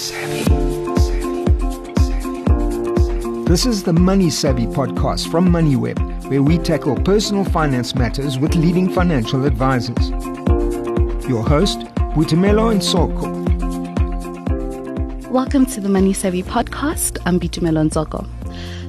This 0.00 0.12
is 3.66 3.82
the 3.82 3.92
Money 3.92 4.30
Savvy 4.30 4.64
podcast 4.64 5.30
from 5.30 5.50
MoneyWeb, 5.50 6.30
where 6.30 6.42
we 6.42 6.56
tackle 6.56 6.96
personal 7.02 7.44
finance 7.44 7.94
matters 7.94 8.38
with 8.38 8.54
leading 8.54 8.88
financial 8.88 9.44
advisors. 9.44 10.08
Your 11.28 11.46
host, 11.46 11.80
Boitumelo 12.14 12.72
Ntsoko. 12.78 13.28
Welcome 15.28 15.66
to 15.66 15.82
the 15.82 15.90
Money 15.90 16.14
Savvy 16.14 16.44
podcast. 16.44 17.18
I'm 17.26 17.38
Boitumelo 17.38 17.86
Ntsoko. 17.86 18.26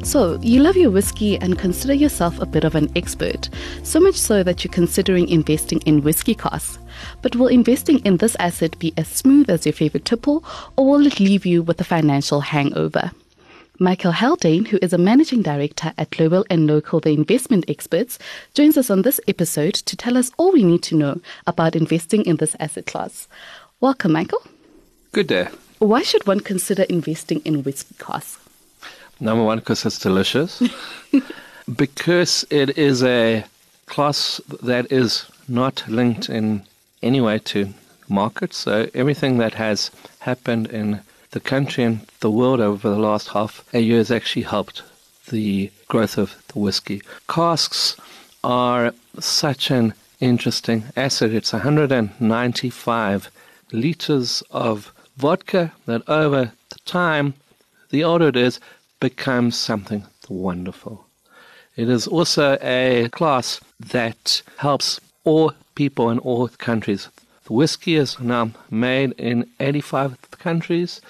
So, 0.06 0.40
you 0.42 0.62
love 0.62 0.78
your 0.78 0.92
whiskey 0.92 1.38
and 1.40 1.60
consider 1.60 1.94
yourself 1.94 2.40
a 2.40 2.46
bit 2.46 2.64
of 2.64 2.74
an 2.74 2.90
expert, 2.96 3.50
so 3.84 4.00
much 4.00 4.16
so 4.16 4.44
that 4.44 4.64
you're 4.64 4.72
considering 4.72 5.28
investing 5.28 5.82
in 5.82 6.04
whiskey 6.04 6.36
casks. 6.36 6.80
But 7.22 7.36
will 7.36 7.48
investing 7.48 8.00
in 8.00 8.18
this 8.18 8.36
asset 8.40 8.78
be 8.80 8.94
as 8.98 9.08
smooth 9.08 9.50
as 9.50 9.66
your 9.66 9.74
favorite 9.74 10.06
tipple, 10.06 10.44
or 10.76 10.90
will 10.90 11.08
it 11.08 11.20
leave 11.20 11.46
you 11.46 11.62
with 11.62 11.80
a 11.82 11.86
financial 11.86 12.42
hangover? 12.42 13.12
Michael 13.80 14.12
Haldane, 14.12 14.66
who 14.66 14.78
is 14.80 14.94
a 14.94 14.98
managing 15.00 15.42
director 15.42 15.92
at 15.98 16.12
Global 16.12 16.46
and 16.52 16.68
Local 16.68 17.00
The 17.00 17.14
Investment 17.14 17.66
Experts, 17.68 18.20
joins 18.54 18.78
us 18.78 18.92
on 18.92 19.02
this 19.02 19.20
episode 19.28 19.74
to 19.74 19.98
tell 19.98 20.18
us 20.18 20.32
all 20.38 20.52
we 20.52 20.64
need 20.64 20.84
to 20.84 20.96
know 20.96 21.20
about 21.48 21.76
investing 21.76 22.24
in 22.26 22.36
this 22.36 22.56
asset 22.60 22.86
class. 22.86 23.28
Welcome, 23.80 24.12
Michael. 24.12 24.44
Good 25.14 25.26
day. 25.28 25.48
Why 25.80 26.04
should 26.04 26.28
one 26.28 26.42
consider 26.42 26.84
investing 26.84 27.42
in 27.44 27.64
whiskey 27.64 27.96
casks? 27.98 28.38
Number 29.20 29.44
one, 29.44 29.58
because 29.58 29.84
it's 29.84 29.98
delicious. 29.98 30.62
because 31.76 32.46
it 32.52 32.78
is 32.78 33.04
a 33.04 33.44
class 33.88 34.40
that 34.62 34.92
is 34.92 35.26
not 35.48 35.84
linked 35.88 36.30
in 36.30 36.64
any 37.02 37.22
way 37.22 37.40
to 37.40 37.74
markets. 38.08 38.58
So 38.58 38.90
everything 38.94 39.38
that 39.38 39.54
has 39.56 39.92
happened 40.20 40.68
in 40.68 41.02
the 41.32 41.40
country 41.40 41.84
and 41.84 42.06
the 42.20 42.32
world 42.32 42.60
over 42.60 42.90
the 42.90 43.00
last 43.00 43.30
half 43.30 43.64
a 43.74 43.80
year 43.80 43.98
has 43.98 44.12
actually 44.12 44.44
helped 44.44 44.84
the 45.30 45.72
growth 45.88 46.18
of 46.18 46.36
the 46.50 46.60
whiskey. 46.60 47.02
Casks 47.28 47.96
are 48.44 48.94
such 49.20 49.72
an 49.72 49.94
interesting 50.20 50.84
asset. 50.96 51.32
It's 51.32 51.54
195 51.54 53.32
liters 53.72 54.44
of 54.52 54.92
vodka 55.18 55.72
that 55.86 56.08
over 56.10 56.52
time, 56.86 57.34
the 57.90 58.04
older 58.04 58.28
it 58.28 58.36
is, 58.36 58.60
becomes 59.00 59.58
something 59.58 60.06
wonderful. 60.30 61.06
It 61.76 61.90
is 61.90 62.08
also 62.08 62.58
a 62.62 63.10
class 63.12 63.60
that 63.80 64.42
helps 64.58 65.00
all 65.24 65.54
people 65.76 66.10
in 66.10 66.20
all 66.20 66.48
countries 66.48 67.10
the 67.52 67.54
whiskey 67.54 67.96
is 67.96 68.20
now 68.20 68.52
made 68.70 69.12
in 69.18 69.50
85 69.60 70.18
countries. 70.32 71.02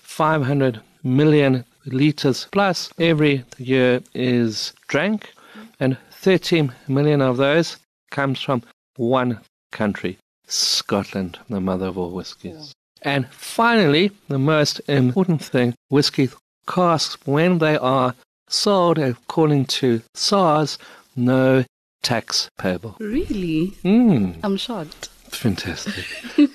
500 0.00 0.80
million 1.02 1.64
liters 1.84 2.46
plus 2.50 2.90
every 2.98 3.44
year 3.58 4.00
is 4.14 4.72
drank, 4.88 5.32
and 5.80 5.98
13 6.12 6.72
million 6.88 7.20
of 7.20 7.36
those 7.36 7.76
comes 8.10 8.40
from 8.40 8.62
one 8.96 9.40
country, 9.70 10.18
Scotland, 10.46 11.38
the 11.50 11.60
mother 11.60 11.86
of 11.86 11.98
all 11.98 12.10
whiskies. 12.10 12.72
And 13.02 13.26
finally, 13.28 14.12
the 14.28 14.38
most 14.38 14.80
important 14.88 15.42
thing, 15.42 15.74
whiskey 15.90 16.30
casks, 16.66 17.18
when 17.26 17.58
they 17.58 17.76
are 17.76 18.14
sold 18.48 18.98
according 18.98 19.64
to 19.64 20.02
SARS, 20.14 20.78
no 21.16 21.64
tax 22.02 22.50
payable. 22.58 22.96
Really? 22.98 23.72
Mm. 23.84 24.36
I'm 24.42 24.56
shocked. 24.56 25.08
Fantastic. 25.28 26.04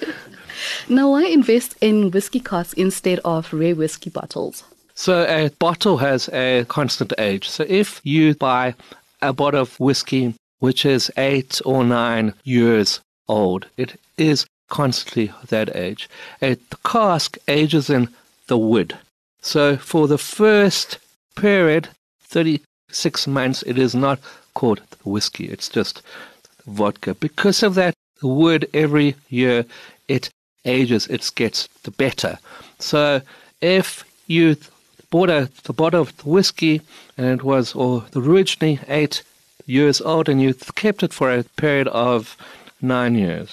now, 0.90 1.12
why 1.12 1.26
invest 1.26 1.76
in 1.81 2.12
whiskey 2.12 2.40
casks 2.40 2.73
instead 2.73 3.20
of 3.26 3.52
rare 3.52 3.75
whiskey 3.75 4.09
bottles? 4.09 4.64
So, 4.94 5.25
a 5.28 5.50
bottle 5.59 5.98
has 5.98 6.30
a 6.30 6.66
constant 6.66 7.14
age. 7.18 7.50
So, 7.50 7.66
if 7.68 8.02
you 8.03 8.36
buy 8.36 8.75
a 9.22 9.34
bottle 9.34 9.62
of 9.62 9.80
whiskey 9.80 10.34
which 10.59 10.86
is 10.86 11.12
eight 11.18 11.62
or 11.66 11.84
nine 11.84 12.34
years 12.44 13.00
old, 13.28 13.68
it 13.78 14.00
is 14.18 14.46
constantly 14.69 15.31
that 15.50 15.75
age. 15.75 16.09
A 16.41 16.57
cask 16.84 17.38
ages 17.47 17.90
in 17.90 18.09
the 18.47 18.57
wood. 18.57 18.97
So, 19.41 19.78
for 19.78 20.07
the 20.07 20.18
first 20.18 20.97
period, 21.36 21.90
36 22.22 23.28
months, 23.28 23.63
it 23.63 23.78
is 23.78 23.94
not 23.96 24.19
called 24.57 24.81
whiskey, 25.03 25.45
it's 25.53 25.69
just 25.78 26.01
vodka. 26.66 27.13
Because 27.28 27.59
of 27.68 27.75
that 27.75 27.94
wood 28.22 28.68
every 28.73 29.09
year 29.29 29.66
it 30.07 30.29
ages, 30.66 31.07
it 31.07 31.31
gets 31.35 31.68
the 31.84 31.91
better. 31.91 32.34
So 32.79 33.22
if 33.62 34.03
you 34.28 34.56
bought 35.12 35.29
a 35.29 35.41
the 35.63 35.73
bottle 35.73 36.01
of 36.01 36.25
whiskey 36.25 36.81
and 37.18 37.25
it 37.28 37.44
was 37.44 37.75
or 37.75 37.94
the 38.12 38.22
originally 38.22 38.79
eight 39.00 39.23
years 39.66 40.01
old 40.01 40.29
and 40.29 40.41
you 40.41 40.53
kept 40.84 41.03
it 41.03 41.13
for 41.13 41.31
a 41.31 41.44
period 41.63 41.88
of 41.89 42.35
nine 42.81 43.16
years, 43.16 43.50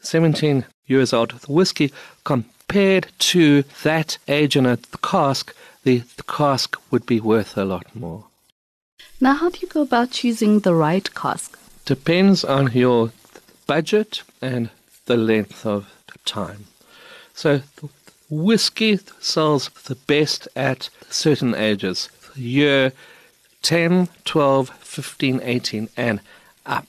seventeen 0.00 0.64
years 0.86 1.12
old, 1.12 1.30
the 1.30 1.52
whiskey 1.52 1.92
compared 2.24 3.06
to 3.32 3.62
that 3.82 4.18
age 4.26 4.54
in 4.56 4.66
a 4.66 4.78
cask, 5.02 5.54
the 5.84 6.02
cask 6.26 6.76
would 6.90 7.06
be 7.06 7.20
worth 7.20 7.56
a 7.56 7.64
lot 7.64 7.86
more. 7.94 8.27
Now, 9.20 9.34
how 9.34 9.50
do 9.50 9.58
you 9.60 9.66
go 9.66 9.82
about 9.82 10.12
choosing 10.12 10.60
the 10.60 10.74
right 10.74 11.12
cask? 11.12 11.58
Depends 11.84 12.44
on 12.44 12.70
your 12.72 13.10
budget 13.66 14.22
and 14.40 14.70
the 15.06 15.16
length 15.16 15.66
of 15.66 15.92
time. 16.24 16.66
So 17.34 17.62
whiskey 18.30 19.00
sells 19.18 19.70
the 19.86 19.96
best 19.96 20.46
at 20.54 20.88
certain 21.10 21.56
ages, 21.56 22.08
year 22.36 22.92
10, 23.62 24.08
12, 24.24 24.68
15, 24.70 25.40
18 25.42 25.88
and 25.96 26.20
up. 26.64 26.86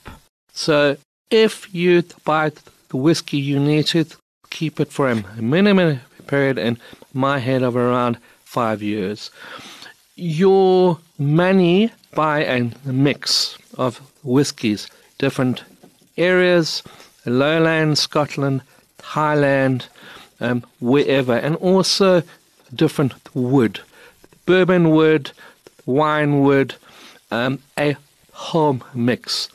So 0.54 0.98
if 1.32 1.74
you 1.74 2.04
buy 2.26 2.52
the 2.90 2.98
whiskey, 2.98 3.38
you 3.38 3.60
need 3.60 3.88
to 3.88 4.06
keep 4.52 4.80
it 4.80 4.92
for 4.92 5.10
a 5.10 5.42
minimum 5.42 6.02
period 6.28 6.60
in 6.60 6.78
my 7.12 7.40
head 7.40 7.64
of 7.64 7.76
around 7.76 8.20
five 8.44 8.84
years. 8.84 9.32
Your 10.16 11.00
money 11.18 11.92
buy 12.14 12.44
a 12.44 12.72
mix 12.86 13.58
of 13.78 13.98
whiskies, 14.24 14.88
different 15.18 15.64
areas, 16.18 16.84
lowland 17.26 17.98
Scotland, 17.98 18.62
Highland, 19.02 19.88
um, 20.40 20.64
wherever, 20.80 21.34
and 21.34 21.56
also 21.58 22.24
different 22.74 23.14
wood, 23.36 23.82
bourbon 24.46 24.92
wood, 24.92 25.32
wine 25.86 26.42
wood, 26.42 26.76
um, 27.32 27.60
a 27.78 27.96
home 28.32 28.84
mix. 28.94 29.50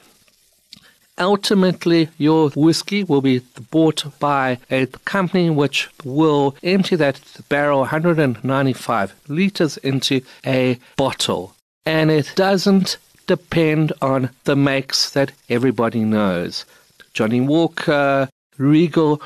Ultimately, 1.16 2.08
your 2.18 2.50
whiskey 2.50 3.04
will 3.04 3.20
be 3.20 3.40
bought 3.70 4.18
by 4.18 4.58
a 4.68 4.86
company 5.04 5.48
which 5.48 5.88
will 6.04 6.56
empty 6.64 6.96
that 6.96 7.20
barrel 7.48 7.80
195 7.80 9.14
liters 9.28 9.76
into 9.78 10.22
a 10.44 10.78
bottle. 10.96 11.53
And 11.86 12.10
it 12.10 12.32
doesn't 12.34 12.96
depend 13.26 13.92
on 14.00 14.30
the 14.44 14.56
makes 14.56 15.10
that 15.10 15.32
everybody 15.48 16.00
knows. 16.04 16.64
Johnnie 17.12 17.40
Walker, 17.40 18.28
Regal, 18.58 19.20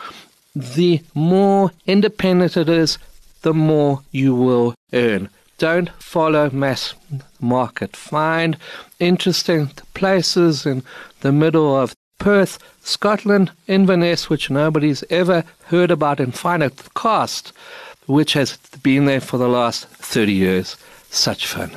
the 0.54 1.02
more 1.14 1.70
independent 1.86 2.56
it 2.56 2.69
is, 2.69 2.98
the 3.42 3.54
more 3.54 4.02
you 4.10 4.34
will 4.34 4.74
earn. 4.92 5.28
Don't 5.58 5.91
follow 6.00 6.50
mass 6.50 6.94
market. 7.41 7.96
Find 7.96 8.56
interesting 8.98 9.70
places 9.94 10.66
in 10.66 10.82
the 11.20 11.32
middle 11.32 11.76
of 11.76 11.94
Perth, 12.19 12.58
Scotland, 12.82 13.50
Inverness, 13.66 14.28
which 14.28 14.50
nobody's 14.50 15.04
ever 15.10 15.44
heard 15.66 15.90
about, 15.90 16.20
and 16.20 16.34
find 16.34 16.62
a 16.62 16.70
cask 16.96 17.54
which 18.06 18.32
has 18.32 18.56
been 18.82 19.04
there 19.04 19.20
for 19.20 19.38
the 19.38 19.49
last 19.49 19.87
30 19.88 20.32
years. 20.32 20.76
Such 21.11 21.46
fun. 21.46 21.70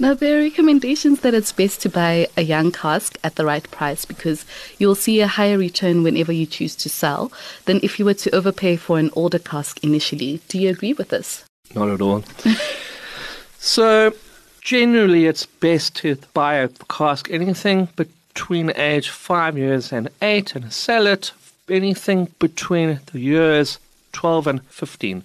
Now, 0.00 0.14
there 0.14 0.38
are 0.38 0.42
recommendations 0.42 1.20
that 1.20 1.34
it's 1.34 1.50
best 1.50 1.82
to 1.82 1.88
buy 1.88 2.28
a 2.36 2.42
young 2.42 2.70
cask 2.70 3.18
at 3.24 3.34
the 3.34 3.44
right 3.44 3.68
price 3.72 4.04
because 4.04 4.46
you'll 4.78 4.94
see 4.94 5.20
a 5.20 5.26
higher 5.26 5.58
return 5.58 6.04
whenever 6.04 6.30
you 6.30 6.46
choose 6.46 6.76
to 6.76 6.88
sell 6.88 7.32
than 7.64 7.80
if 7.82 7.98
you 7.98 8.04
were 8.04 8.14
to 8.14 8.32
overpay 8.32 8.76
for 8.76 9.00
an 9.00 9.10
older 9.14 9.40
cask 9.40 9.82
initially. 9.82 10.40
Do 10.46 10.60
you 10.60 10.70
agree 10.70 10.92
with 10.92 11.08
this? 11.08 11.44
Not 11.74 11.88
at 11.88 12.00
all. 12.00 12.22
so, 13.58 14.14
generally, 14.60 15.26
it's 15.26 15.46
best 15.46 15.96
to 15.96 16.16
buy 16.32 16.54
a 16.54 16.68
cask 16.88 17.28
anything 17.28 17.88
between 17.96 18.70
age 18.76 19.08
five 19.08 19.58
years 19.58 19.92
and 19.92 20.10
eight 20.22 20.54
and 20.54 20.72
sell 20.72 21.08
it 21.08 21.32
anything 21.68 22.28
between 22.38 23.00
the 23.12 23.18
years 23.18 23.80
12 24.12 24.46
and 24.46 24.64
15. 24.66 25.24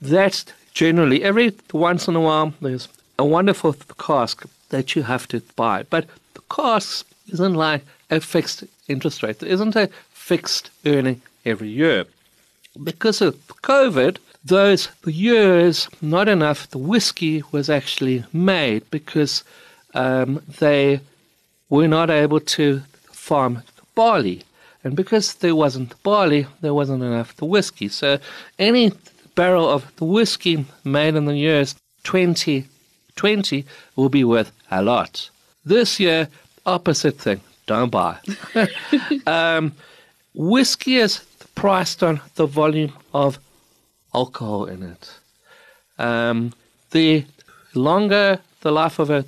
That's 0.00 0.44
generally 0.74 1.24
every 1.24 1.52
once 1.72 2.06
in 2.06 2.14
a 2.14 2.20
while 2.20 2.54
there's 2.60 2.86
a 3.20 3.24
wonderful 3.24 3.74
cask 3.98 4.36
that 4.70 4.86
you 4.94 5.02
have 5.02 5.28
to 5.28 5.38
buy. 5.54 5.78
But 5.94 6.04
the 6.34 6.44
cask 6.58 7.06
isn't 7.34 7.54
like 7.68 7.82
a 8.10 8.18
fixed 8.20 8.64
interest 8.88 9.22
rate. 9.22 9.38
There 9.38 9.54
isn't 9.56 9.76
a 9.76 9.90
fixed 10.10 10.70
earning 10.86 11.20
every 11.44 11.68
year. 11.68 12.06
because 12.90 13.20
of 13.20 13.34
COVID, 13.72 14.14
those 14.44 14.88
years, 15.04 15.88
not 16.00 16.28
enough, 16.28 16.70
the 16.70 16.78
whiskey 16.92 17.42
was 17.52 17.68
actually 17.68 18.24
made 18.32 18.82
because 18.90 19.44
um, 19.94 20.40
they 20.60 21.00
were 21.68 21.88
not 21.88 22.08
able 22.10 22.40
to 22.56 22.66
farm 23.12 23.62
barley. 23.94 24.38
And 24.82 24.96
because 24.96 25.34
there 25.34 25.56
wasn't 25.64 26.00
barley, 26.02 26.46
there 26.62 26.74
wasn't 26.80 27.02
enough 27.02 27.36
the 27.36 27.44
whiskey. 27.44 27.88
So 27.88 28.18
any 28.58 28.92
barrel 29.34 29.68
of 29.68 29.82
the 29.96 30.06
whiskey 30.16 30.64
made 30.84 31.14
in 31.16 31.26
the 31.26 31.36
years 31.36 31.74
2020 33.16 33.64
will 33.96 34.08
be 34.08 34.24
worth 34.24 34.52
a 34.70 34.82
lot. 34.82 35.30
This 35.64 36.00
year, 36.00 36.28
opposite 36.66 37.18
thing. 37.18 37.40
Don't 37.66 37.90
buy. 37.90 38.18
um, 39.26 39.72
whiskey 40.34 40.96
is 40.96 41.20
priced 41.54 42.02
on 42.02 42.20
the 42.34 42.46
volume 42.46 42.92
of 43.12 43.38
alcohol 44.14 44.64
in 44.66 44.82
it. 44.82 45.14
Um, 45.98 46.52
the 46.90 47.24
longer 47.74 48.40
the 48.62 48.72
life 48.72 48.98
of 48.98 49.10
a 49.10 49.24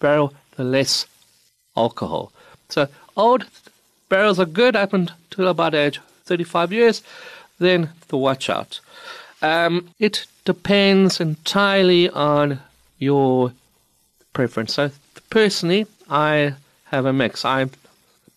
barrel, 0.00 0.32
the 0.56 0.64
less 0.64 1.06
alcohol. 1.76 2.32
So 2.68 2.88
old 3.16 3.46
barrels 4.08 4.38
are 4.38 4.46
good 4.46 4.76
up 4.76 4.92
until 4.92 5.48
about 5.48 5.74
age 5.74 6.00
35 6.24 6.72
years, 6.72 7.02
then 7.58 7.90
the 8.08 8.16
watch 8.16 8.48
out. 8.48 8.80
Um, 9.42 9.90
it 9.98 10.26
depends 10.44 11.20
entirely 11.20 12.08
on 12.10 12.60
your 12.98 13.52
preference. 14.32 14.74
So 14.74 14.90
personally, 15.30 15.86
I 16.08 16.54
have 16.86 17.06
a 17.06 17.12
mix. 17.12 17.44
I 17.44 17.68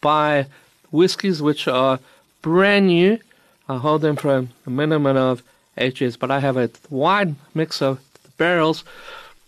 buy 0.01 0.47
whiskies 0.91 1.41
which 1.41 1.67
are 1.67 1.99
brand 2.41 2.87
new. 2.87 3.19
I 3.67 3.77
hold 3.77 4.01
them 4.01 4.15
for 4.15 4.47
a 4.65 4.69
minimum 4.69 5.17
of 5.17 5.43
eight 5.77 5.99
years, 6.01 6.17
but 6.17 6.31
I 6.31 6.39
have 6.39 6.57
a 6.57 6.69
wide 6.89 7.35
mix 7.53 7.81
of 7.81 7.99
barrels 8.37 8.83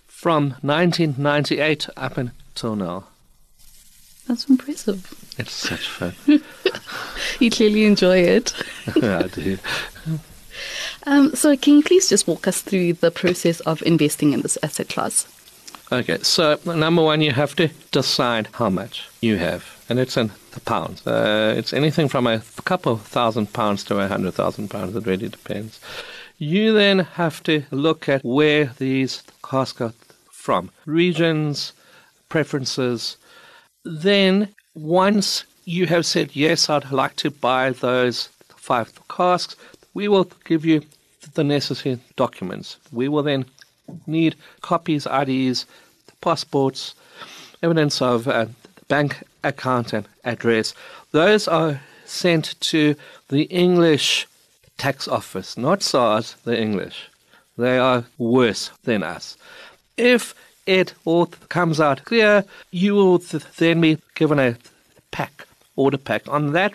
from 0.08 0.52
1998 0.62 1.88
up 1.96 2.18
until 2.18 2.76
now. 2.76 3.06
That's 4.28 4.48
impressive. 4.50 5.12
It's 5.40 5.54
such 5.54 5.88
fun. 5.88 6.14
you 7.40 7.50
clearly 7.50 7.86
enjoy 7.86 8.20
it. 8.20 8.54
I 8.96 9.28
do. 9.28 9.58
Um, 11.06 11.36
so, 11.36 11.56
can 11.56 11.76
you 11.78 11.84
please 11.84 12.10
just 12.10 12.28
walk 12.28 12.48
us 12.48 12.62
through 12.62 12.94
the 12.94 13.12
process 13.12 13.60
of 13.62 13.82
investing 13.84 14.34
in 14.34 14.42
this 14.42 14.58
asset 14.62 14.90
class? 14.90 15.28
Okay, 15.92 16.20
so 16.22 16.60
number 16.66 17.02
one, 17.02 17.22
you 17.22 17.32
have 17.32 17.56
to 17.56 17.70
decide 17.92 18.48
how 18.54 18.70
much 18.70 19.10
you 19.22 19.38
have, 19.38 19.84
and 19.90 19.98
it's 19.98 20.18
in 20.18 20.32
the 20.52 20.60
pounds. 20.60 21.06
Uh, 21.08 21.56
it's 21.58 21.74
anything 21.74 22.08
from 22.08 22.28
a 22.28 22.44
couple 22.64 22.98
thousand 22.98 23.54
pounds 23.54 23.84
to 23.86 24.00
a 24.00 24.08
hundred 24.08 24.36
thousand 24.36 24.70
pounds. 24.70 24.96
It 24.96 25.08
really 25.08 25.30
depends. 25.30 25.80
You 26.38 26.74
then 26.74 27.00
have 27.00 27.42
to 27.44 27.64
look 27.72 28.08
at 28.08 28.24
where 28.24 28.66
these 28.78 29.24
costs 29.42 29.78
come 29.78 29.94
from, 30.32 30.70
regions, 30.86 31.74
preferences. 32.30 33.18
Then, 33.84 34.50
once 34.76 35.44
you 35.66 35.88
have 35.88 36.06
said 36.06 36.36
yes, 36.36 36.70
I'd 36.70 36.92
like 36.92 37.16
to 37.18 37.32
buy 37.32 37.72
those 37.72 38.30
five 38.56 38.92
casks, 39.10 39.56
we 40.00 40.08
will 40.08 40.32
give 40.46 40.64
you 40.64 40.82
the 41.34 41.44
necessary 41.44 42.00
documents. 42.16 42.78
We 42.94 43.10
will 43.10 43.24
then 43.24 43.44
need 44.08 44.38
copies, 44.62 45.06
IDs, 45.06 45.66
passports, 46.22 46.96
evidence 47.62 48.02
of 48.02 48.26
a 48.28 48.48
bank 48.88 49.22
account 49.44 49.92
and 49.92 50.08
address. 50.24 50.74
Those 51.12 51.50
are 51.50 51.82
sent 52.06 52.56
to 52.72 52.96
the 53.28 53.44
English 53.66 54.26
tax 54.78 55.06
office, 55.10 55.58
not 55.58 55.84
SARS, 55.84 56.38
the 56.46 56.58
English. 56.58 57.10
They 57.58 57.78
are 57.78 58.06
worse 58.18 58.72
than 58.86 59.04
us. 59.04 59.36
If 59.98 60.34
it 60.66 60.94
all 61.04 61.26
comes 61.50 61.82
out 61.82 62.06
clear, 62.06 62.46
you 62.72 62.96
will 62.96 63.18
then 63.58 63.82
be 63.82 63.98
given 64.16 64.40
a 64.40 64.56
pack, 65.12 65.46
order 65.76 65.98
pack. 65.98 66.26
On 66.30 66.54
that 66.54 66.72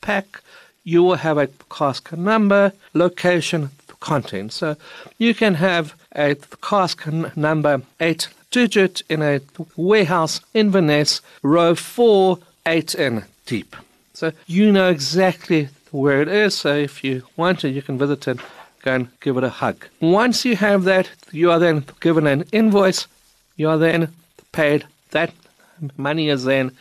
pack, 0.00 0.42
you 0.84 1.02
will 1.02 1.16
have 1.16 1.38
a 1.38 1.48
cask 1.70 2.12
number, 2.12 2.72
location, 2.94 3.70
content. 4.00 4.52
So 4.52 4.76
you 5.18 5.34
can 5.34 5.54
have 5.54 5.94
a 6.14 6.36
cask 6.62 7.06
number 7.36 7.82
8 8.00 8.28
digit 8.50 9.02
in 9.08 9.22
a 9.22 9.40
warehouse 9.76 10.40
in 10.54 10.66
Inverness, 10.66 11.20
row 11.42 11.74
4, 11.74 12.38
8N 12.66 13.24
deep. 13.46 13.76
So 14.14 14.32
you 14.46 14.72
know 14.72 14.90
exactly 14.90 15.68
where 15.90 16.22
it 16.22 16.28
is. 16.28 16.54
So 16.54 16.74
if 16.74 17.04
you 17.04 17.22
want 17.36 17.60
to, 17.60 17.68
you 17.68 17.82
can 17.82 17.98
visit 17.98 18.28
it, 18.28 18.38
go 18.82 18.94
and 18.94 19.20
give 19.20 19.36
it 19.36 19.44
a 19.44 19.48
hug. 19.48 19.86
Once 20.00 20.44
you 20.44 20.56
have 20.56 20.84
that, 20.84 21.10
you 21.32 21.50
are 21.50 21.58
then 21.58 21.84
given 22.00 22.26
an 22.26 22.44
invoice. 22.52 23.06
You 23.56 23.68
are 23.68 23.78
then 23.78 24.12
paid. 24.52 24.86
That 25.10 25.32
money 25.96 26.28
is 26.28 26.44
then 26.44 26.72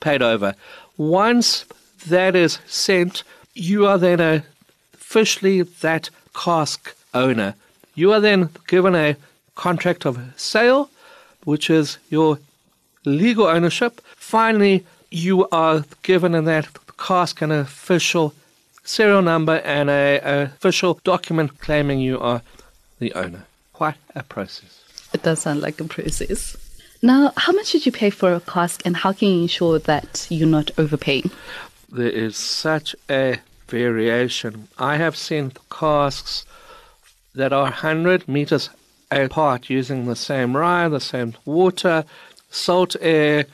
paid 0.00 0.22
over. 0.22 0.54
Once 0.96 1.64
that 2.08 2.36
is 2.36 2.58
sent, 2.66 3.22
you 3.54 3.86
are 3.86 3.98
then 3.98 4.42
officially 4.94 5.62
that 5.62 6.10
cask 6.34 6.94
owner. 7.14 7.54
You 7.94 8.12
are 8.12 8.20
then 8.20 8.50
given 8.66 8.94
a 8.94 9.16
contract 9.54 10.06
of 10.06 10.18
sale, 10.36 10.90
which 11.44 11.68
is 11.68 11.98
your 12.08 12.38
legal 13.04 13.46
ownership. 13.46 14.00
Finally, 14.16 14.84
you 15.10 15.48
are 15.48 15.84
given 16.02 16.34
in 16.34 16.44
that 16.44 16.68
cask 16.98 17.42
an 17.42 17.50
official 17.50 18.34
serial 18.84 19.22
number 19.22 19.56
and 19.64 19.90
a, 19.90 20.20
a 20.20 20.42
official 20.44 21.00
document 21.04 21.58
claiming 21.60 22.00
you 22.00 22.18
are 22.20 22.42
the 22.98 23.12
owner. 23.14 23.44
Quite 23.72 23.96
a 24.14 24.22
process. 24.22 24.82
It 25.12 25.22
does 25.22 25.40
sound 25.40 25.60
like 25.60 25.80
a 25.80 25.84
process. 25.84 26.56
Now, 27.02 27.32
how 27.36 27.52
much 27.52 27.72
did 27.72 27.86
you 27.86 27.92
pay 27.92 28.10
for 28.10 28.34
a 28.34 28.40
cask 28.40 28.82
and 28.84 28.96
how 28.96 29.12
can 29.12 29.28
you 29.28 29.42
ensure 29.42 29.78
that 29.78 30.26
you're 30.30 30.46
not 30.46 30.70
overpaying? 30.76 31.30
There 31.92 32.08
is 32.08 32.36
such 32.36 32.94
a 33.08 33.40
variation. 33.68 34.68
I 34.78 34.96
have 34.96 35.16
seen 35.16 35.52
casks 35.70 36.44
that 37.34 37.52
are 37.52 37.64
100 37.64 38.28
meters 38.28 38.70
apart 39.10 39.68
using 39.68 40.06
the 40.06 40.14
same 40.14 40.56
rye, 40.56 40.88
the 40.88 41.00
same 41.00 41.34
water, 41.44 42.04
salt 42.50 42.94
air, 43.00 43.46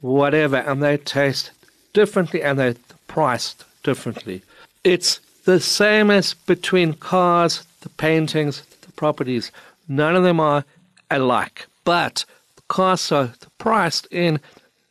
whatever, 0.00 0.56
and 0.56 0.82
they 0.82 0.96
taste 0.96 1.52
differently 1.92 2.42
and 2.42 2.58
they're 2.58 2.74
priced 3.06 3.64
differently. 3.84 4.42
It's 4.82 5.20
the 5.44 5.60
same 5.60 6.10
as 6.10 6.34
between 6.34 6.94
cars, 6.94 7.64
the 7.82 7.90
paintings, 7.90 8.62
the 8.80 8.92
properties. 8.92 9.52
None 9.88 10.16
of 10.16 10.24
them 10.24 10.40
are 10.40 10.64
alike, 11.10 11.66
but 11.84 12.24
the 12.56 12.62
costs 12.68 13.12
are 13.12 13.34
priced 13.58 14.06
in 14.10 14.40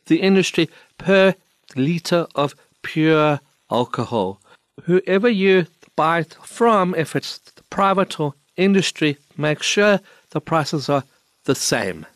the 0.06 0.22
industry 0.22 0.70
per 0.96 1.34
liter 1.76 2.26
of 2.34 2.54
pure 2.84 3.40
alcohol 3.70 4.40
whoever 4.82 5.28
you 5.28 5.66
buy 5.96 6.20
it 6.20 6.34
from, 6.42 6.94
if 6.94 7.14
it's 7.16 7.40
private 7.70 8.18
or 8.18 8.34
industry, 8.56 9.18
make 9.36 9.62
sure 9.62 10.00
the 10.30 10.40
prices 10.40 10.88
are 10.88 11.04
the 11.44 11.54
same. 11.54 12.06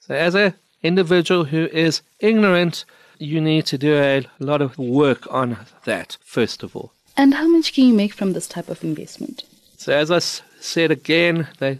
So, 0.00 0.14
as 0.14 0.34
an 0.34 0.54
individual 0.82 1.44
who 1.44 1.66
is 1.66 2.02
ignorant, 2.20 2.84
you 3.18 3.40
need 3.40 3.66
to 3.66 3.78
do 3.78 3.94
a 3.96 4.26
lot 4.38 4.60
of 4.60 4.78
work 4.78 5.26
on 5.32 5.56
that, 5.84 6.16
first 6.22 6.62
of 6.62 6.76
all. 6.76 6.92
And 7.16 7.34
how 7.34 7.48
much 7.48 7.72
can 7.72 7.84
you 7.84 7.94
make 7.94 8.12
from 8.12 8.34
this 8.34 8.46
type 8.46 8.68
of 8.68 8.84
investment? 8.84 9.44
So, 9.76 9.92
as 9.92 10.10
I 10.10 10.18
said 10.18 10.90
again, 10.90 11.48
they're 11.58 11.78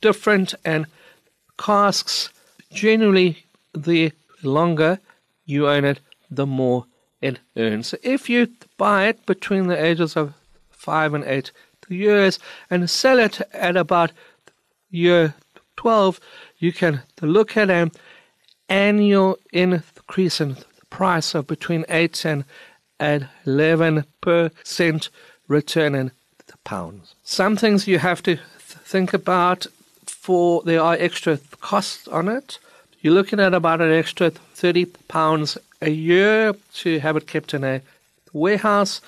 different, 0.00 0.54
and 0.64 0.86
casks 1.58 2.30
generally, 2.72 3.44
the 3.72 4.12
longer 4.42 4.98
you 5.46 5.68
own 5.68 5.84
it, 5.84 6.00
the 6.30 6.46
more 6.46 6.84
it 7.20 7.38
earns. 7.56 7.88
So, 7.88 7.98
if 8.02 8.28
you 8.28 8.48
buy 8.76 9.08
it 9.08 9.26
between 9.26 9.66
the 9.66 9.82
ages 9.82 10.16
of 10.16 10.34
five 10.70 11.14
and 11.14 11.24
eight 11.24 11.50
years 11.88 12.38
and 12.70 12.88
sell 12.88 13.18
it 13.18 13.40
at 13.52 13.76
about 13.76 14.12
year 14.90 15.34
12, 15.76 16.20
you 16.58 16.72
can 16.72 17.02
look 17.20 17.56
at 17.56 17.70
an 17.70 17.90
annual 18.68 19.38
increase 19.52 20.40
in 20.40 20.56
price 20.90 21.34
of 21.34 21.46
between 21.46 21.84
8 21.88 22.24
and 22.24 22.44
11% 23.00 25.08
return 25.48 25.94
in 25.94 26.10
pounds. 26.64 27.14
Some 27.22 27.56
things 27.56 27.86
you 27.86 27.98
have 27.98 28.22
to 28.24 28.38
think 28.58 29.14
about 29.14 29.66
for 30.06 30.62
there 30.64 30.82
are 30.82 30.96
extra 30.98 31.38
costs 31.60 32.08
on 32.08 32.28
it. 32.28 32.58
You're 33.00 33.14
looking 33.14 33.38
at 33.38 33.54
about 33.54 33.80
an 33.80 33.92
extra 33.92 34.30
30 34.30 34.86
pounds 35.06 35.56
a 35.80 35.90
year 35.90 36.54
to 36.74 36.98
have 36.98 37.16
it 37.16 37.28
kept 37.28 37.54
in 37.54 37.62
a 37.62 37.80
warehouse 38.32 39.00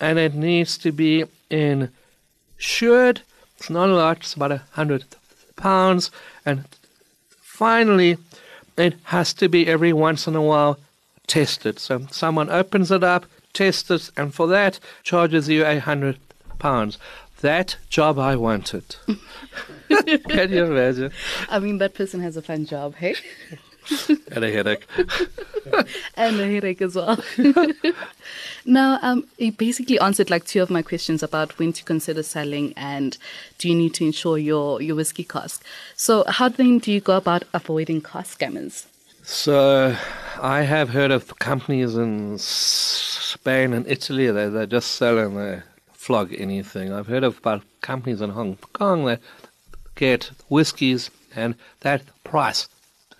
and 0.00 0.18
it 0.18 0.34
needs 0.34 0.76
to 0.78 0.90
be 0.90 1.24
insured. 1.48 3.22
It's 3.56 3.70
not 3.70 3.88
a 3.88 3.94
lot, 3.94 4.18
it's 4.18 4.34
about 4.34 4.50
a 4.50 4.62
hundred 4.72 5.04
pounds. 5.54 6.10
And 6.44 6.64
finally, 7.40 8.18
it 8.76 8.94
has 9.04 9.32
to 9.34 9.48
be 9.48 9.68
every 9.68 9.92
once 9.92 10.26
in 10.26 10.34
a 10.34 10.42
while 10.42 10.78
tested. 11.28 11.78
So 11.78 12.06
someone 12.10 12.50
opens 12.50 12.90
it 12.90 13.04
up, 13.04 13.26
tests 13.52 13.90
it, 13.90 14.10
and 14.16 14.34
for 14.34 14.48
that 14.48 14.80
charges 15.04 15.48
you 15.48 15.64
a 15.64 15.78
hundred 15.78 16.18
pounds. 16.58 16.98
That 17.40 17.76
job 17.90 18.18
I 18.18 18.36
wanted. 18.36 18.96
Can 19.88 20.52
you 20.52 20.64
imagine? 20.64 21.12
I 21.48 21.58
mean, 21.58 21.78
that 21.78 21.94
person 21.94 22.20
has 22.20 22.36
a 22.36 22.42
fun 22.42 22.66
job, 22.66 22.94
hey? 22.96 23.14
And 24.32 24.44
a 24.44 24.50
headache. 24.50 24.86
and 26.16 26.40
a 26.40 26.46
headache 26.46 26.82
as 26.82 26.96
well. 26.96 27.22
now, 28.64 28.98
um, 29.02 29.28
you 29.38 29.52
basically 29.52 29.98
answered 30.00 30.28
like 30.28 30.44
two 30.44 30.60
of 30.60 30.70
my 30.70 30.82
questions 30.82 31.22
about 31.22 31.56
when 31.58 31.72
to 31.72 31.84
consider 31.84 32.24
selling 32.24 32.72
and 32.76 33.16
do 33.58 33.68
you 33.68 33.76
need 33.76 33.94
to 33.94 34.04
insure 34.04 34.38
your, 34.38 34.82
your 34.82 34.96
whiskey 34.96 35.22
cask. 35.22 35.64
So, 35.94 36.24
how 36.26 36.48
then 36.48 36.78
do 36.78 36.90
you 36.90 37.00
go 37.00 37.16
about 37.16 37.44
avoiding 37.54 38.00
cask 38.00 38.40
scammers? 38.40 38.86
So, 39.22 39.96
I 40.42 40.62
have 40.62 40.90
heard 40.90 41.12
of 41.12 41.38
companies 41.38 41.94
in 41.94 42.38
Spain 42.38 43.72
and 43.72 43.86
Italy 43.86 44.30
that 44.30 44.48
they 44.50 44.66
just 44.66 44.92
sell 44.92 45.18
and 45.18 45.36
they 45.36 45.62
flog 46.06 46.32
anything. 46.38 46.92
I've 46.92 47.08
heard 47.08 47.24
of 47.24 47.38
about 47.38 47.64
companies 47.80 48.20
in 48.20 48.30
Hong 48.30 48.58
Kong 48.74 49.06
that 49.06 49.20
get 49.96 50.30
whiskies 50.48 51.10
and 51.34 51.56
that 51.80 52.02
price 52.22 52.68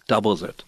doubles 0.06 0.40
it. 0.40 0.62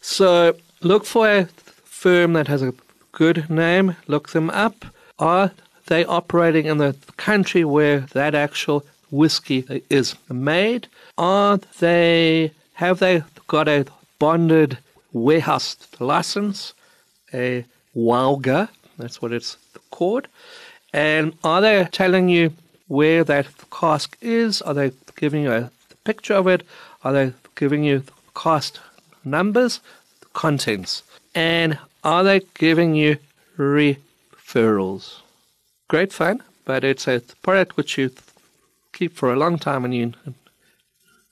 So, 0.00 0.56
look 0.80 1.04
for 1.06 1.28
a 1.28 1.44
firm 1.84 2.32
that 2.32 2.48
has 2.48 2.62
a 2.62 2.74
good 3.12 3.48
name, 3.48 3.94
look 4.08 4.30
them 4.30 4.50
up. 4.50 4.86
Are 5.20 5.52
they 5.86 6.04
operating 6.04 6.66
in 6.66 6.78
the 6.78 6.96
country 7.16 7.64
where 7.64 8.00
that 8.00 8.34
actual 8.34 8.84
whiskey 9.12 9.84
is 9.88 10.16
made? 10.28 10.88
Are 11.16 11.58
they 11.78 12.50
have 12.74 12.98
they 12.98 13.22
got 13.46 13.68
a 13.68 13.86
bonded 14.18 14.78
warehouse 15.12 15.76
license, 16.00 16.74
a 17.32 17.64
WOWGR, 17.94 18.68
that's 18.98 19.22
what 19.22 19.32
it's 19.32 19.56
called? 19.92 20.26
And 20.92 21.34
are 21.44 21.60
they 21.60 21.88
telling 21.92 22.28
you 22.28 22.52
where 22.88 23.24
that 23.24 23.46
cask 23.70 24.16
is? 24.20 24.62
Are 24.62 24.74
they 24.74 24.92
giving 25.16 25.42
you 25.42 25.52
a 25.52 25.70
picture 26.04 26.34
of 26.34 26.46
it? 26.46 26.66
Are 27.04 27.12
they 27.12 27.32
giving 27.54 27.84
you 27.84 28.02
cost 28.34 28.80
numbers, 29.24 29.80
contents? 30.32 31.02
And 31.34 31.78
are 32.04 32.22
they 32.24 32.40
giving 32.54 32.94
you 32.94 33.18
referrals? 33.58 35.20
Great 35.88 36.12
fun, 36.12 36.42
but 36.64 36.84
it's 36.84 37.06
a 37.06 37.20
product 37.42 37.76
which 37.76 37.98
you 37.98 38.10
keep 38.92 39.14
for 39.14 39.32
a 39.32 39.36
long 39.36 39.58
time 39.58 39.84
and 39.84 39.94
you 39.94 40.12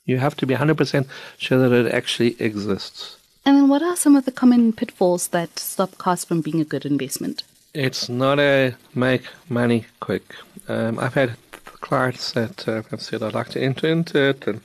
you 0.05 0.19
have 0.19 0.37
to 0.37 0.47
be 0.47 0.55
100% 0.55 1.07
sure 1.39 1.59
that 1.59 1.73
it 1.73 1.93
actually 1.93 2.37
exists. 2.39 3.17
And 3.47 3.57
then 3.57 3.69
what 3.69 3.83
are 3.83 3.97
some 3.97 4.17
of 4.17 4.27
the 4.27 4.33
common 4.33 4.73
pitfalls 4.73 5.29
that 5.29 5.59
stop 5.59 5.97
cask 5.99 6.29
from 6.29 6.43
being 6.43 6.61
a 6.61 6.65
good 6.65 6.85
investment? 6.85 7.43
It's 7.75 8.09
not 8.09 8.39
a 8.39 8.77
make 8.95 9.25
money 9.49 9.87
quick. 9.99 10.37
Um, 10.69 10.97
I've 11.01 11.15
had 11.15 11.37
clients 11.81 12.31
that 12.33 12.69
uh, 12.69 12.83
have 12.91 13.03
said, 13.03 13.21
I'd 13.21 13.35
like 13.35 13.49
to 13.49 13.61
enter 13.61 13.89
into 13.89 14.17
it 14.17 14.47
and 14.47 14.61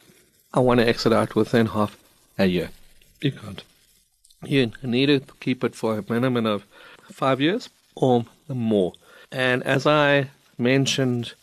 I 0.53 0.59
want 0.59 0.79
to 0.79 0.87
exit 0.87 1.11
out 1.11 1.33
within 1.33 1.65
half 1.65 1.97
a 2.37 2.45
year. 2.45 2.69
You 3.19 3.31
can't. 3.31 3.63
You 4.45 4.71
need 4.83 5.07
to 5.07 5.21
keep 5.39 5.63
it 5.63 5.73
for 5.73 5.97
a 5.97 6.03
minimum 6.07 6.45
of 6.45 6.65
five 7.11 7.41
years 7.41 7.69
or 7.95 8.25
more. 8.47 8.93
And 9.31 9.63
as 9.63 9.87
I 9.87 10.29
mentioned 10.59 11.33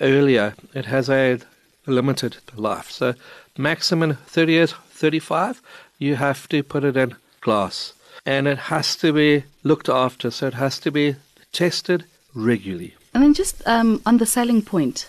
earlier, 0.00 0.54
it 0.74 0.86
has 0.86 1.08
a 1.08 1.38
limited 1.86 2.38
life. 2.56 2.90
So 2.90 3.14
maximum 3.56 4.14
30 4.14 4.52
years, 4.52 4.72
35, 4.90 5.62
you 5.96 6.16
have 6.16 6.48
to 6.48 6.64
put 6.64 6.82
it 6.82 6.96
in 6.96 7.14
glass. 7.40 7.92
And 8.26 8.46
it 8.48 8.58
has 8.58 8.96
to 8.96 9.12
be 9.12 9.44
looked 9.62 9.88
after, 9.88 10.30
so 10.30 10.46
it 10.46 10.54
has 10.54 10.78
to 10.80 10.90
be 10.90 11.16
tested 11.52 12.04
regularly. 12.34 12.94
And 13.12 13.22
then 13.22 13.34
just 13.34 13.62
um, 13.66 14.00
on 14.06 14.18
the 14.18 14.26
selling 14.26 14.62
point, 14.62 15.08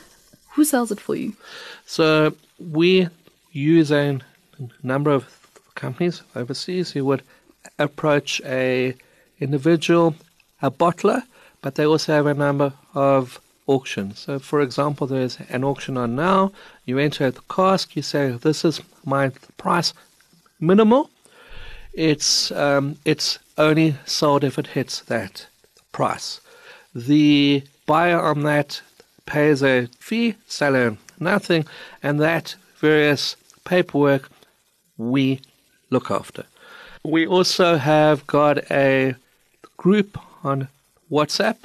who 0.52 0.64
sells 0.64 0.92
it 0.92 1.00
for 1.00 1.16
you? 1.16 1.34
So 1.86 2.36
we 2.60 3.10
use 3.52 3.92
a 3.92 4.20
number 4.84 5.12
of 5.12 5.26
companies 5.76 6.22
overseas 6.36 6.92
who 6.92 7.06
would 7.06 7.24
approach 7.80 8.42
a 8.46 8.96
individual, 9.40 10.16
a 10.62 10.72
bottler, 10.72 11.24
but 11.62 11.76
they 11.76 11.86
also 11.86 12.14
have 12.14 12.26
a 12.26 12.34
number 12.34 12.74
of 12.94 13.40
auctions. 13.68 14.20
So, 14.20 14.40
for 14.40 14.62
example, 14.62 15.08
there's 15.08 15.38
an 15.50 15.64
auction 15.64 15.98
on 15.98 16.16
now. 16.16 16.52
You 16.86 17.00
enter 17.00 17.32
the 17.32 17.42
cask. 17.50 17.96
You 17.96 18.02
say, 18.02 18.32
"This 18.32 18.64
is 18.64 18.82
my 19.04 19.32
price, 19.58 19.94
minimal." 20.60 21.10
It's 21.96 22.52
um, 22.52 22.98
it's 23.06 23.40
only 23.58 23.96
sold 24.06 24.44
if 24.44 24.60
it 24.60 24.68
hits 24.68 25.00
that 25.02 25.48
price. 25.94 26.42
The 26.94 27.64
buyer 27.86 28.22
on 28.22 28.44
that 28.44 28.82
pays 29.26 29.64
a 29.64 29.88
fee, 30.00 30.36
seller 30.46 30.98
nothing, 31.20 31.66
and 32.04 32.20
that 32.20 32.56
various 32.78 33.38
paperwork 33.64 34.30
we 34.98 35.40
look 35.90 36.12
after. 36.12 36.44
We 37.04 37.26
also 37.26 37.78
have 37.78 38.28
got 38.28 38.70
a 38.70 39.16
group 39.78 40.18
on 40.44 40.68
WhatsApp 41.10 41.58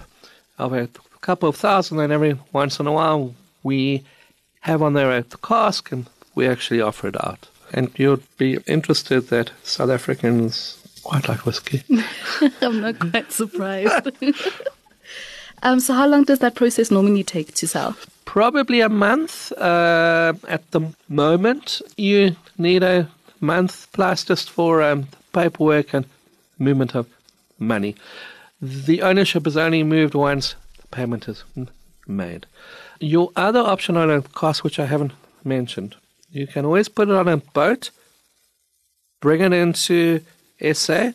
of 0.59 0.73
a 0.73 0.89
couple 1.21 1.49
of 1.49 1.57
thousand, 1.57 1.99
and 1.99 2.13
every 2.13 2.39
once 2.53 2.79
in 2.79 2.87
a 2.87 2.93
while 2.93 3.35
we 3.65 4.05
have 4.61 4.81
on 4.81 4.93
there 4.93 5.11
a 5.11 5.25
cask 5.43 5.91
and 5.91 6.07
we 6.35 6.47
actually 6.47 6.81
offer 6.81 7.09
it 7.09 7.25
out. 7.25 7.49
And 7.73 7.91
you'd 7.97 8.23
be 8.37 8.59
interested 8.67 9.29
that 9.29 9.53
South 9.63 9.91
Africans 9.91 10.81
quite 11.03 11.29
like 11.29 11.47
whiskey. 11.47 11.83
I'm 12.63 12.81
not 12.81 12.99
quite 12.99 13.33
surprised. 13.33 14.11
um, 15.63 15.81
so, 15.81 15.95
how 15.95 16.07
long 16.07 16.25
does 16.25 16.41
that 16.41 16.55
process 16.55 16.91
normally 16.91 17.25
take 17.25 17.55
to 17.55 17.69
sell? 17.69 17.97
Probably 18.25 18.81
a 18.81 18.89
month 18.89 19.53
uh, 19.53 20.35
at 20.49 20.71
the 20.71 20.81
moment. 21.09 21.83
You 21.97 22.37
need 22.59 22.83
a 22.83 23.09
month 23.41 23.89
plus 23.93 24.25
just 24.25 24.51
for 24.51 24.83
um, 24.83 25.09
paperwork 25.33 25.95
and 25.95 26.07
movement 26.59 26.95
of 26.95 27.07
money. 27.59 27.97
The 28.63 29.03
ownership 29.03 29.47
is 29.47 29.57
only 29.57 29.83
moved 29.83 30.15
once 30.15 30.55
the 30.81 30.87
payment 30.89 31.29
is 31.29 31.45
made. 32.07 32.47
Your 33.01 33.33
other 33.35 33.61
option 33.61 33.97
on 33.97 34.11
a 34.11 34.23
cask, 34.23 34.63
which 34.63 34.79
I 34.79 34.87
haven't 34.87 35.13
mentioned, 35.43 35.97
you 36.33 36.47
can 36.47 36.65
always 36.65 36.89
put 36.89 37.09
it 37.09 37.15
on 37.15 37.29
a 37.29 37.39
boat, 37.39 37.91
bring 39.21 39.41
it 39.41 39.53
into 39.53 40.21
SA, 40.73 41.13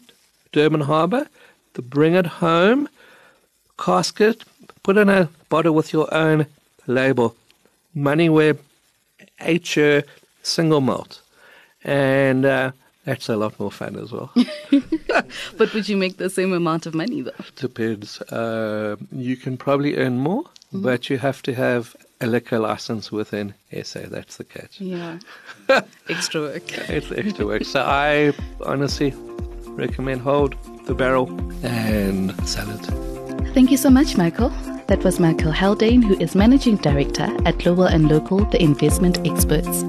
Durban 0.52 0.82
Harbour, 0.82 1.28
to 1.74 1.82
bring 1.82 2.16
it 2.16 2.26
home, 2.26 2.88
casket, 3.78 4.44
put 4.84 4.98
in 4.98 5.10
a 5.10 5.30
bottle 5.50 5.74
with 5.74 5.94
your 5.94 6.14
own 6.14 6.46
label, 6.88 7.36
Moneyweb 7.96 8.60
HR 9.40 10.08
single 10.44 10.82
malt. 10.82 11.22
And 11.84 12.46
uh, 12.46 12.72
that's 13.06 13.30
a 13.30 13.36
lot 13.36 13.60
more 13.60 13.72
fun 13.72 13.96
as 13.98 14.12
well. 14.12 14.32
but 15.58 15.74
would 15.74 15.88
you 15.88 15.98
make 15.98 16.18
the 16.18 16.30
same 16.30 16.54
amount 16.54 16.86
of 16.86 16.94
money 16.94 17.22
though? 17.22 17.32
Depends. 17.56 18.22
Uh, 18.22 18.96
you 19.12 19.38
can 19.38 19.58
probably 19.58 19.98
earn 19.98 20.20
more, 20.20 20.44
mm-hmm. 20.44 20.82
but 20.82 21.10
you 21.10 21.18
have 21.18 21.42
to 21.44 21.54
have 21.54 21.96
a 22.22 22.28
liquor 22.28 22.60
license 22.60 23.12
within 23.12 23.54
SA. 23.84 24.02
That's 24.08 24.38
the 24.38 24.44
catch. 24.44 24.80
Yeah. 24.80 25.20
extra 26.10 26.42
work. 26.42 26.90
it's 26.90 27.12
extra 27.12 27.46
work. 27.46 27.66
So 27.66 27.82
I 27.82 28.34
honestly 28.66 29.14
recommend 29.68 30.22
hold 30.22 30.56
the 30.86 30.94
barrel 30.96 31.30
and 31.64 32.34
sell 32.48 32.70
it. 32.70 33.54
Thank 33.54 33.72
you 33.72 33.78
so 33.78 33.90
much, 33.90 34.18
Michael. 34.18 34.50
That 34.88 35.04
was 35.04 35.20
Michael 35.20 35.52
Haldane, 35.52 36.02
who 36.02 36.16
is 36.20 36.36
Managing 36.36 36.76
Director 36.78 37.28
at 37.46 37.58
Global 37.58 37.86
and 37.86 38.08
Local, 38.08 38.46
the 38.46 38.62
investment 38.62 39.26
experts. 39.26 39.84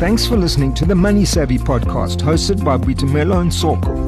Thanks 0.00 0.26
for 0.26 0.36
listening 0.36 0.74
to 0.74 0.84
the 0.84 0.94
Money 0.94 1.24
Savvy 1.24 1.58
podcast 1.58 2.18
hosted 2.18 2.64
by 2.64 2.76
Boitumelo 2.76 3.44
Ntsoko. 3.44 4.03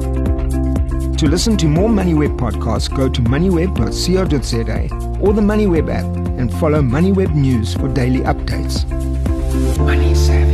To 1.17 1.27
listen 1.27 1.57
to 1.57 1.65
more 1.67 1.89
MoneyWeb 1.89 2.37
podcasts, 2.37 2.95
go 2.95 3.09
to 3.09 3.21
moneyweb.co.za 3.21 5.19
or 5.19 5.33
the 5.33 5.41
MoneyWeb 5.41 5.89
app 5.89 6.05
and 6.39 6.53
follow 6.53 6.79
MoneyWeb 6.81 7.33
News 7.33 7.73
for 7.73 7.87
daily 7.87 8.19
updates. 8.19 8.87
Money 9.79 10.13
Savvy. 10.13 10.46